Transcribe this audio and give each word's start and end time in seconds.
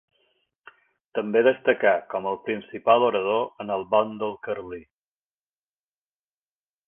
També 1.17 1.43
destacà 1.47 1.91
com 2.13 2.29
el 2.29 2.39
principal 2.47 3.05
orador 3.09 3.45
en 3.65 3.73
el 3.75 3.85
bàndol 3.93 4.35
carlí. 4.47 4.83